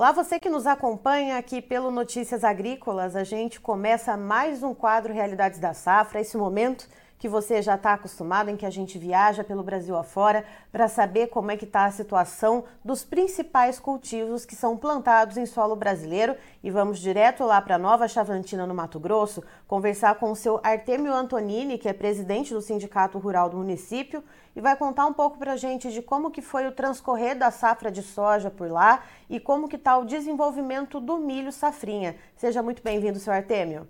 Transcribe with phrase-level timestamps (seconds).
[0.00, 3.14] Olá, você que nos acompanha aqui pelo Notícias Agrícolas.
[3.14, 6.88] A gente começa mais um quadro Realidades da Safra, esse momento
[7.20, 10.42] que você já está acostumado, em que a gente viaja pelo Brasil afora
[10.72, 15.44] para saber como é que está a situação dos principais cultivos que são plantados em
[15.44, 16.34] solo brasileiro.
[16.64, 21.12] E vamos direto lá para Nova Chavantina, no Mato Grosso, conversar com o seu Artemio
[21.12, 24.24] Antonini, que é presidente do Sindicato Rural do município,
[24.56, 27.50] e vai contar um pouco para a gente de como que foi o transcorrer da
[27.50, 32.16] safra de soja por lá e como que está o desenvolvimento do milho safrinha.
[32.34, 33.86] Seja muito bem-vindo, seu Artemio.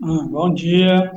[0.00, 1.12] Ah, bom dia.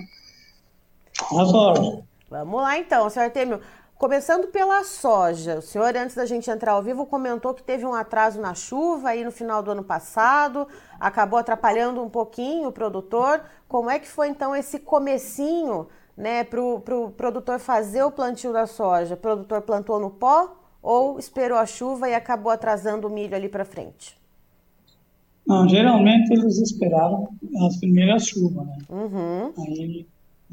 [2.30, 3.60] Vamos lá então, senhor Artemio.
[4.04, 7.94] Começando pela soja, o senhor, antes da gente entrar ao vivo, comentou que teve um
[7.94, 10.68] atraso na chuva aí no final do ano passado,
[11.00, 13.42] acabou atrapalhando um pouquinho o produtor.
[13.66, 15.88] Como é que foi então esse comecinho
[16.18, 19.14] né, para o pro produtor fazer o plantio da soja?
[19.14, 23.48] O produtor plantou no pó ou esperou a chuva e acabou atrasando o milho ali
[23.48, 24.18] para frente?
[25.48, 27.30] Não, geralmente eles esperaram
[27.68, 28.78] as primeiras chuvas, né?
[28.90, 29.54] Uhum.
[29.66, 30.06] Aí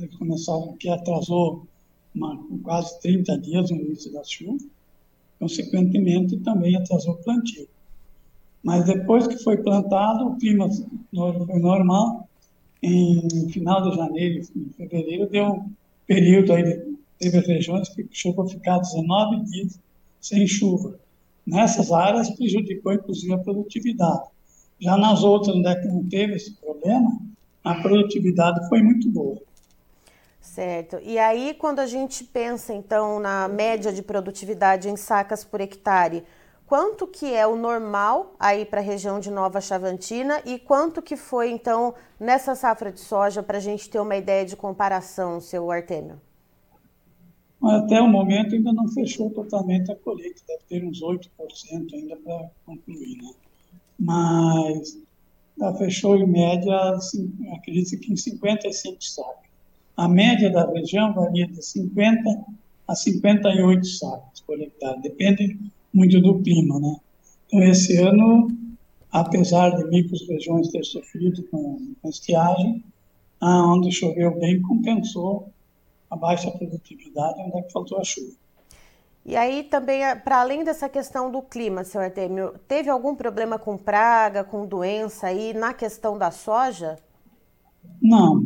[0.08, 1.66] começou, que atrasou
[2.14, 4.64] uma, quase 30 dias o início da chuva,
[5.38, 7.68] consequentemente também atrasou o plantio.
[8.62, 12.28] Mas depois que foi plantado, o clima foi normal.
[12.82, 15.70] Em final de janeiro e fevereiro, deu um
[16.06, 19.78] período aí, teve regiões que chegou a ficar 19 dias
[20.20, 20.98] sem chuva.
[21.46, 24.28] Nessas áreas prejudicou inclusive a produtividade.
[24.78, 27.20] Já nas outras onde é que não teve esse problema,
[27.62, 29.40] a produtividade foi muito boa.
[30.40, 30.98] Certo.
[31.02, 36.24] E aí, quando a gente pensa, então, na média de produtividade em sacas por hectare,
[36.66, 41.16] quanto que é o normal aí para a região de Nova Chavantina e quanto que
[41.16, 45.70] foi, então, nessa safra de soja, para a gente ter uma ideia de comparação, seu
[45.70, 46.20] Artêmio?
[47.62, 51.28] Até o momento ainda não fechou totalmente a colheita, deve ter uns 8%
[51.92, 53.30] ainda para concluir, né?
[53.98, 54.98] Mas
[55.58, 56.74] já fechou em média,
[57.54, 59.49] acredito que em 55 sacas.
[59.96, 62.44] A média da região varia de 50
[62.88, 65.58] a 58 sacos por hectare, depende
[65.92, 66.96] muito do clima, né?
[67.46, 68.48] Então, esse ano,
[69.12, 72.84] apesar de micros regiões ter sofrido com, com estiagem,
[73.42, 75.50] onde choveu bem compensou
[76.10, 78.32] a baixa produtividade, onde é que faltou a chuva.
[79.24, 83.76] E aí também, para além dessa questão do clima, seu Artemio, teve algum problema com
[83.76, 86.98] praga, com doença aí na questão da soja?
[88.02, 88.42] Não,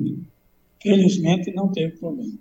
[0.84, 2.38] Felizmente não teve problema.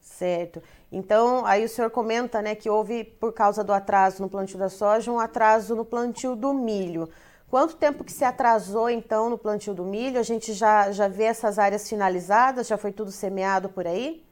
[0.00, 0.62] Certo.
[0.90, 4.68] Então, aí o senhor comenta né, que houve, por causa do atraso no plantio da
[4.68, 7.08] soja, um atraso no plantio do milho.
[7.50, 10.20] Quanto tempo que se atrasou, então, no plantio do milho?
[10.20, 12.68] A gente já, já vê essas áreas finalizadas?
[12.68, 14.22] Já foi tudo semeado por aí?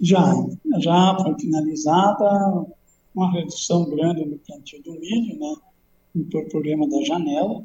[0.00, 0.22] Já,
[0.78, 2.66] já foi finalizada
[3.12, 5.56] uma redução grande no plantio do milho, né?
[6.30, 7.64] Por problema da janela.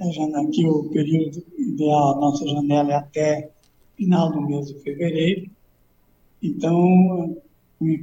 [0.00, 3.50] Aqui o período ideal, a nossa janela é até
[3.96, 5.50] final do mês de fevereiro.
[6.40, 7.36] Então,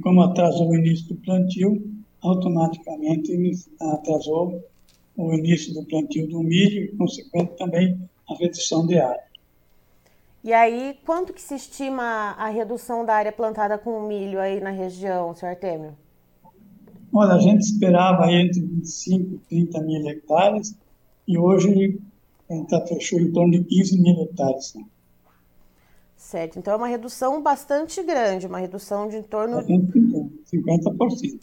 [0.02, 1.82] como atrasou o início do plantio,
[2.20, 3.32] automaticamente
[3.80, 4.62] atrasou
[5.16, 9.24] o início do plantio do milho e, consequente, também a redução de área.
[10.44, 14.70] E aí, quanto que se estima a redução da área plantada com milho aí na
[14.70, 15.96] região, senhor Artemio?
[17.12, 20.76] Olha, a gente esperava entre 25 e 30 mil hectares,
[21.26, 21.98] e hoje
[22.48, 24.74] a gente tá, fechou em torno de 15 mil hectares.
[24.74, 24.84] Né?
[26.16, 29.72] Certo, então é uma redução bastante grande, uma redução de em torno de
[30.52, 31.40] 50%.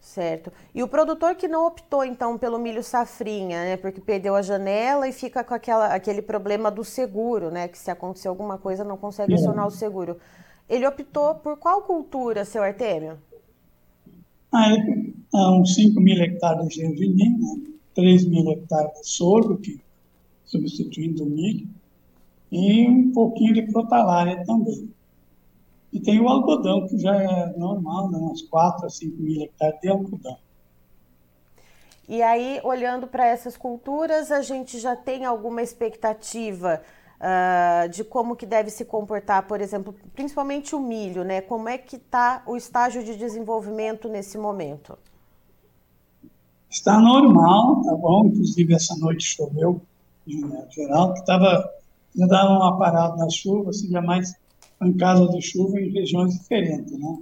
[0.00, 0.52] Certo.
[0.74, 5.08] E o produtor que não optou então pelo milho safrinha, né, porque perdeu a janela
[5.08, 8.98] e fica com aquela, aquele problema do seguro, né, que se acontecer alguma coisa não
[8.98, 9.36] consegue é.
[9.36, 10.18] acionar o seguro.
[10.68, 13.18] Ele optou por qual cultura, seu Artêmio?
[14.52, 17.73] Ah, ele, uns 5 mil hectares de gergelim, né?
[17.94, 19.80] 3 mil hectares de sorgo, que,
[20.44, 21.68] substituindo o milho,
[22.50, 24.92] e um pouquinho de crotalária também.
[25.92, 28.18] E tem o algodão, que já é normal, né?
[28.18, 30.36] uns 4 a 5 mil hectares de algodão.
[32.08, 36.82] E aí, olhando para essas culturas, a gente já tem alguma expectativa
[37.18, 41.40] uh, de como que deve se comportar, por exemplo, principalmente o milho, né?
[41.40, 44.98] Como é que está o estágio de desenvolvimento nesse momento?
[46.74, 48.26] Está normal, tá bom?
[48.26, 49.80] Inclusive essa noite choveu
[50.26, 50.42] em
[50.72, 51.70] geral, que estava
[52.16, 54.34] já dava uma parada na chuva, seria mais
[54.98, 57.18] casa de chuva em regiões diferentes, né?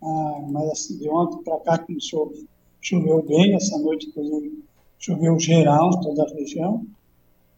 [0.00, 2.32] Ah, mas assim, de ontem para cá começou,
[2.80, 4.62] choveu bem, essa noite inclusive
[4.96, 6.86] choveu geral em toda a região.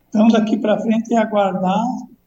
[0.09, 1.85] Então daqui para frente é aguardar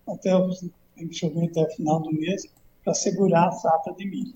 [0.07, 0.49] até o,
[0.95, 2.45] tem que chover até o final do mês
[2.83, 4.35] para segurar a safra de milho.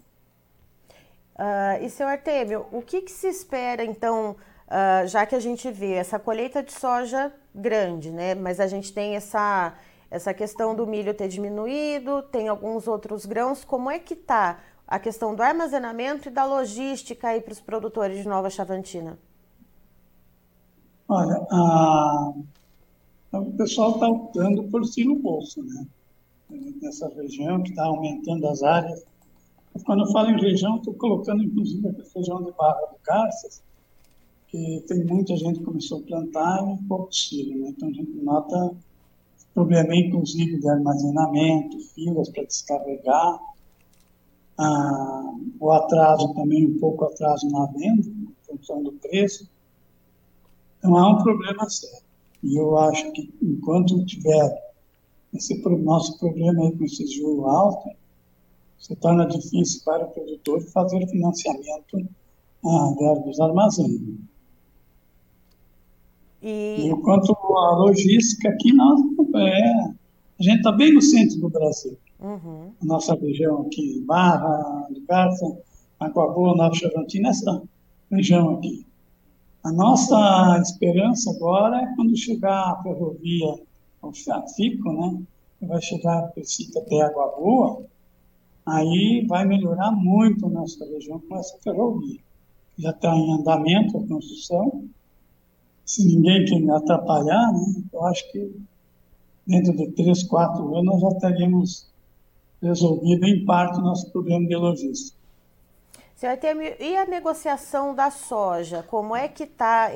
[1.38, 4.36] Uh, e, seu Artemio, o que, que, se espera, então,
[4.68, 8.34] uh, já que a gente vê essa colheita de soja grande, né?
[8.34, 9.75] Mas a gente tem essa,
[10.10, 13.63] essa questão do milho ter diminuído, tem alguns outros grãos.
[13.63, 18.18] Como é que está a questão do armazenamento e da logística aí para os produtores
[18.18, 19.19] de Nova Chavantina?
[21.07, 22.33] Olha, a,
[23.33, 25.86] o pessoal está optando por silo bolsa, né?
[26.81, 29.06] Nessa região que está aumentando as áreas.
[29.86, 33.62] Quando eu falo em região, estou colocando inclusive a região de Barra do Garças,
[34.48, 37.70] que tem muita gente que começou a plantar e pouco silo, né?
[37.70, 38.76] Então a gente nota
[39.54, 43.40] problema inclusive de armazenamento, filas para descarregar,
[44.60, 49.50] ah, o atraso também, um pouco atraso na venda, em função do preço.
[50.78, 52.06] Então há um problema sério.
[52.44, 54.74] E eu acho que enquanto tiver
[55.34, 57.90] esse nosso problema aí com esse juro alto,
[58.78, 62.08] se torna difícil para o produtor fazer financiamento
[62.66, 64.02] ah, dos armazéns.
[66.42, 66.88] E...
[66.88, 69.00] Enquanto a logística aqui, nós,
[69.36, 69.72] é,
[70.40, 71.98] a gente está bem no centro do Brasil.
[72.20, 72.72] Uhum.
[72.82, 75.58] A nossa região aqui, Barra, Garça,
[76.00, 77.62] Água Boa, Nova Chavantina, essa
[78.12, 78.86] região aqui.
[79.64, 83.56] A nossa esperança agora é quando chegar a ferrovia,
[84.02, 84.12] o
[84.56, 85.22] FICO, né,
[85.62, 87.86] vai chegar a Precita até Água Boa,
[88.68, 92.19] aí vai melhorar muito a nossa região com essa ferrovia.
[92.78, 94.88] Já está em andamento a construção,
[95.86, 98.54] se ninguém quer atrapalhar, né, eu acho que
[99.48, 101.88] dentro de três, quatro anos já teríamos
[102.62, 105.18] resolvido em parte o nosso problema de logística.
[106.16, 108.84] Senhor Artemio, e a negociação da soja?
[108.84, 109.92] Como é que está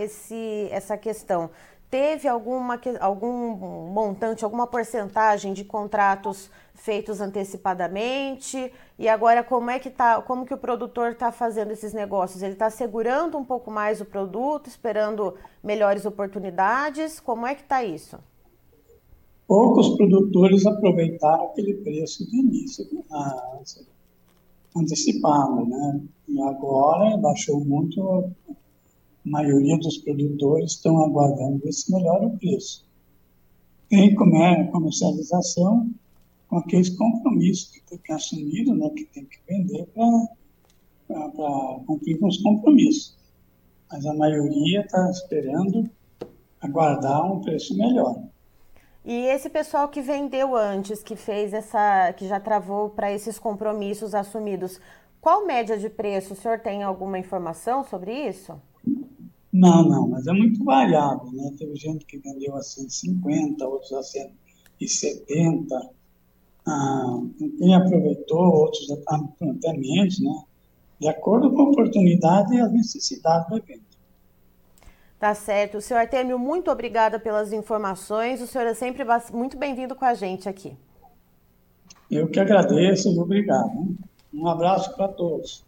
[0.69, 1.49] essa questão?
[1.91, 8.71] Teve alguma, algum montante, alguma porcentagem de contratos feitos antecipadamente?
[8.97, 12.41] E agora como é que tá, como que o produtor está fazendo esses negócios?
[12.41, 17.19] Ele está segurando um pouco mais o produto, esperando melhores oportunidades?
[17.19, 18.17] Como é que está isso?
[19.45, 23.59] Poucos produtores aproveitaram aquele preço de início, ah,
[24.77, 26.01] antecipado, né?
[26.29, 28.31] E agora baixou muito,
[29.23, 32.85] maioria dos produtores estão aguardando esse melhor o preço.
[33.89, 35.91] Tem comercialização
[36.47, 39.85] com aqueles compromissos que tem que assumir, né, que tem que vender
[41.07, 43.17] para cumprir com os compromissos.
[43.91, 45.89] Mas a maioria está esperando
[46.59, 48.23] aguardar um preço melhor.
[49.03, 54.13] E esse pessoal que vendeu antes, que fez essa, que já travou para esses compromissos
[54.13, 54.79] assumidos,
[55.19, 56.33] qual média de preço?
[56.33, 58.61] O senhor tem alguma informação sobre isso?
[59.53, 61.51] Não, não, mas é muito variável, né?
[61.57, 65.89] Teve gente que vendeu a 150, outros a 170.
[66.65, 67.19] Ah,
[67.57, 70.43] quem aproveitou, outros até menos, né?
[70.99, 73.91] De acordo com a oportunidade e as necessidades do evento.
[75.19, 75.81] Tá certo.
[75.81, 78.41] Senhor Artemio, muito obrigada pelas informações.
[78.41, 80.75] O senhor é sempre muito bem-vindo com a gente aqui.
[82.09, 83.95] Eu que agradeço e obrigado.
[84.33, 85.63] Um abraço para todos.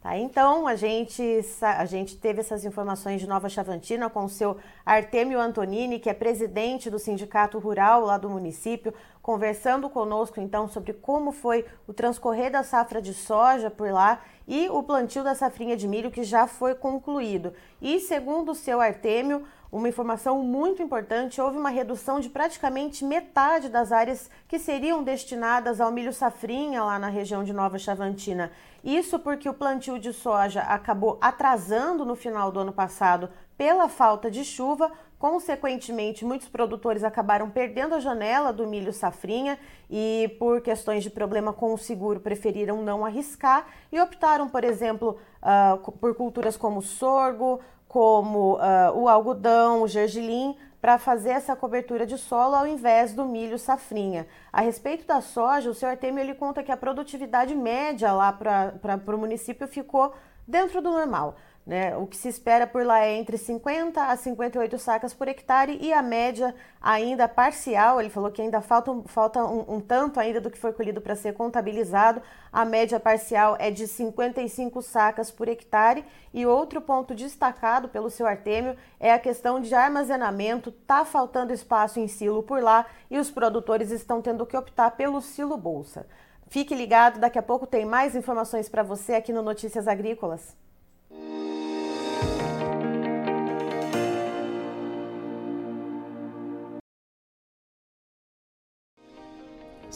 [0.00, 4.56] Tá, então, a gente, a gente teve essas informações de Nova Chavantina com o seu
[4.86, 10.92] Artemio Antonini, que é presidente do Sindicato Rural lá do município, conversando conosco então sobre
[10.92, 15.76] como foi o transcorrer da safra de soja por lá e o plantio da safrinha
[15.76, 17.52] de milho que já foi concluído.
[17.82, 23.68] E segundo o seu Artemio, uma informação muito importante: houve uma redução de praticamente metade
[23.68, 28.50] das áreas que seriam destinadas ao milho safrinha lá na região de Nova Chavantina.
[28.82, 34.30] Isso porque o plantio de soja acabou atrasando no final do ano passado pela falta
[34.30, 34.90] de chuva.
[35.18, 39.58] Consequentemente, muitos produtores acabaram perdendo a janela do milho safrinha
[39.90, 45.18] e, por questões de problema com o seguro, preferiram não arriscar e optaram, por exemplo,
[45.42, 52.06] uh, por culturas como sorgo, como uh, o algodão, o gergelim, para fazer essa cobertura
[52.06, 54.26] de solo ao invés do milho safrinha.
[54.52, 59.02] A respeito da soja, o senhor Artemio ele conta que a produtividade média lá para
[59.14, 60.14] o município ficou
[60.46, 61.36] dentro do normal.
[61.68, 61.94] Né?
[61.98, 65.92] O que se espera por lá é entre 50 a 58 sacas por hectare e
[65.92, 70.50] a média ainda parcial, ele falou que ainda falta, falta um, um tanto ainda do
[70.50, 76.06] que foi colhido para ser contabilizado, a média parcial é de 55 sacas por hectare
[76.32, 82.00] e outro ponto destacado pelo seu Artêmio é a questão de armazenamento, tá faltando espaço
[82.00, 86.06] em silo por lá e os produtores estão tendo que optar pelo silo bolsa.
[86.46, 90.56] Fique ligado, daqui a pouco tem mais informações para você aqui no Notícias Agrícolas.